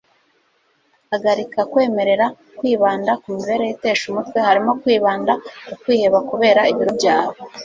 hagarika 1.09 1.59
kwemerera 1.71 2.25
kwibanda 2.57 3.11
ku 3.21 3.27
mibereho 3.35 3.71
itesha 3.75 4.03
umutwe- 4.11 4.37
harimo 4.47 4.71
kwibanda 4.81 5.33
ku 5.67 5.73
kwiheba 5.81 6.19
kubera 6.29 6.61
ibiro 6.71 6.91
byawe 6.99 7.35